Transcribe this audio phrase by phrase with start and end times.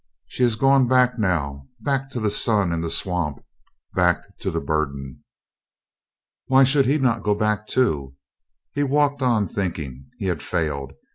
[0.25, 3.45] "She has gone back now" back to the Sun and the Swamp,
[3.93, 5.23] back to the Burden.
[6.47, 8.15] Why should not he go back, too?
[8.71, 10.09] He walked on thinking.
[10.17, 10.93] He had failed.